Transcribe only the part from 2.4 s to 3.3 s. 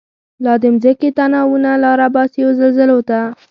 زلزلوته